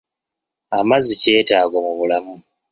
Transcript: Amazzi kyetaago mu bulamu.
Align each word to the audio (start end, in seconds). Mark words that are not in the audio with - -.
Amazzi 0.77 1.13
kyetaago 1.21 1.77
mu 1.85 1.93
bulamu. 1.99 2.35